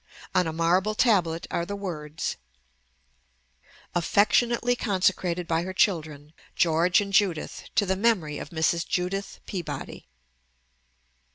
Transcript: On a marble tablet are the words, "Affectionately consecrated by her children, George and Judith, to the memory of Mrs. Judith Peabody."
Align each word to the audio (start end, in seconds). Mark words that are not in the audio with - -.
On 0.33 0.47
a 0.47 0.51
marble 0.51 0.95
tablet 0.95 1.45
are 1.51 1.63
the 1.63 1.75
words, 1.75 2.35
"Affectionately 3.93 4.75
consecrated 4.75 5.47
by 5.47 5.61
her 5.61 5.73
children, 5.73 6.33
George 6.55 7.01
and 7.01 7.13
Judith, 7.13 7.65
to 7.75 7.85
the 7.85 7.95
memory 7.95 8.39
of 8.39 8.49
Mrs. 8.49 8.87
Judith 8.87 9.39
Peabody." 9.45 10.07